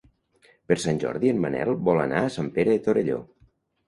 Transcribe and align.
Per 0.69 0.77
Sant 0.83 1.01
Jordi 1.03 1.29
en 1.33 1.43
Manel 1.43 1.71
vol 1.89 2.01
anar 2.05 2.21
a 2.23 2.31
Sant 2.37 2.49
Pere 2.57 2.73
de 2.73 2.81
Torelló. 2.89 3.19